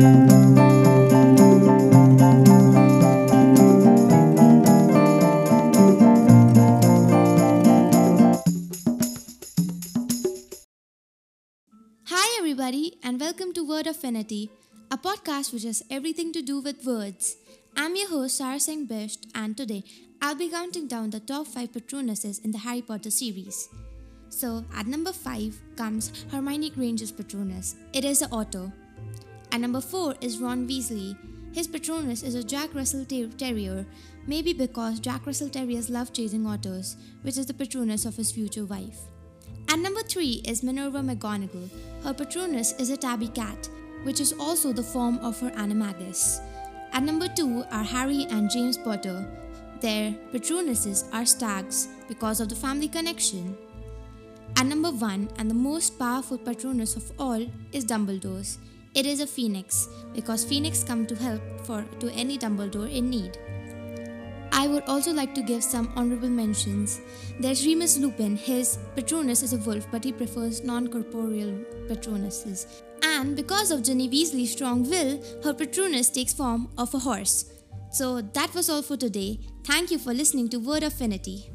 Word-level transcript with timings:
Hi, 0.00 0.06
everybody, 12.38 12.96
and 13.02 13.20
welcome 13.20 13.52
to 13.52 13.62
Word 13.62 13.86
Affinity, 13.86 14.50
a 14.90 14.96
podcast 14.96 15.52
which 15.52 15.64
has 15.64 15.82
everything 15.90 16.32
to 16.32 16.40
do 16.40 16.60
with 16.60 16.86
words. 16.86 17.36
I'm 17.76 17.94
your 17.94 18.08
host, 18.08 18.38
Sarah 18.38 18.58
Singh 18.58 18.86
Bisht, 18.88 19.26
and 19.34 19.54
today 19.54 19.84
I'll 20.22 20.34
be 20.34 20.48
counting 20.48 20.86
down 20.88 21.10
the 21.10 21.20
top 21.20 21.46
5 21.48 21.72
Patronuses 21.72 22.42
in 22.42 22.52
the 22.52 22.58
Harry 22.58 22.80
Potter 22.80 23.10
series. 23.10 23.68
So, 24.30 24.64
at 24.74 24.86
number 24.86 25.12
5 25.12 25.60
comes 25.76 26.24
Hermione 26.32 26.70
Granger's 26.70 27.12
Patronus. 27.12 27.76
It 27.92 28.06
is 28.06 28.22
a 28.22 28.30
otter. 28.32 28.72
At 29.52 29.60
number 29.60 29.80
4 29.80 30.14
is 30.20 30.38
Ron 30.38 30.68
Weasley. 30.68 31.16
His 31.52 31.66
Patronus 31.66 32.22
is 32.22 32.36
a 32.36 32.44
Jack 32.44 32.72
Russell 32.72 33.04
Ter- 33.04 33.26
Terrier, 33.36 33.84
maybe 34.24 34.52
because 34.52 35.00
Jack 35.00 35.26
Russell 35.26 35.48
Terriers 35.48 35.90
love 35.90 36.12
chasing 36.12 36.46
otters, 36.46 36.96
which 37.22 37.36
is 37.36 37.46
the 37.46 37.54
Patronus 37.54 38.04
of 38.04 38.14
his 38.14 38.30
future 38.30 38.64
wife. 38.64 39.00
And 39.68 39.82
number 39.82 40.02
3 40.02 40.42
is 40.46 40.62
Minerva 40.62 41.00
McGonagall. 41.00 41.68
Her 42.04 42.14
Patronus 42.14 42.74
is 42.78 42.90
a 42.90 42.96
tabby 42.96 43.26
cat, 43.26 43.68
which 44.04 44.20
is 44.20 44.32
also 44.38 44.72
the 44.72 44.84
form 44.84 45.18
of 45.18 45.40
her 45.40 45.50
animagus. 45.50 46.40
At 46.92 47.02
number 47.02 47.26
2 47.26 47.64
are 47.72 47.82
Harry 47.82 48.26
and 48.30 48.48
James 48.48 48.78
Potter. 48.78 49.26
Their 49.80 50.12
Patronuses 50.32 51.12
are 51.12 51.26
stags 51.26 51.88
because 52.06 52.40
of 52.40 52.48
the 52.48 52.54
family 52.54 52.86
connection. 52.86 53.56
At 54.56 54.66
number 54.66 54.92
1 54.92 55.30
and 55.38 55.50
the 55.50 55.54
most 55.54 55.98
powerful 55.98 56.38
Patronus 56.38 56.94
of 56.94 57.10
all 57.18 57.44
is 57.72 57.84
Dumbledore's. 57.84 58.58
It 58.92 59.06
is 59.06 59.20
a 59.20 59.26
phoenix 59.26 59.88
because 60.14 60.44
phoenix 60.44 60.82
come 60.82 61.06
to 61.06 61.14
help 61.14 61.40
for 61.64 61.84
to 62.00 62.10
any 62.10 62.36
Dumbledore 62.36 62.90
in 62.92 63.08
need. 63.08 63.38
I 64.52 64.66
would 64.66 64.82
also 64.88 65.12
like 65.12 65.32
to 65.36 65.42
give 65.42 65.62
some 65.62 65.92
honorable 65.94 66.28
mentions. 66.28 67.00
There's 67.38 67.64
Remus 67.64 67.98
Lupin. 67.98 68.36
His 68.36 68.78
Patronus 68.96 69.44
is 69.44 69.52
a 69.52 69.58
wolf, 69.58 69.86
but 69.92 70.02
he 70.02 70.12
prefers 70.12 70.64
non 70.64 70.88
corporeal 70.88 71.52
Patronuses. 71.88 72.82
And 73.02 73.36
because 73.36 73.70
of 73.70 73.84
Ginny 73.84 74.08
Weasley's 74.08 74.52
strong 74.52 74.82
will, 74.82 75.22
her 75.44 75.54
Patronus 75.54 76.10
takes 76.10 76.34
form 76.34 76.68
of 76.76 76.92
a 76.92 76.98
horse. 76.98 77.44
So 77.92 78.20
that 78.20 78.52
was 78.54 78.68
all 78.68 78.82
for 78.82 78.96
today. 78.96 79.38
Thank 79.64 79.92
you 79.92 79.98
for 79.98 80.12
listening 80.12 80.48
to 80.50 80.58
Word 80.58 80.82
Affinity. 80.82 81.50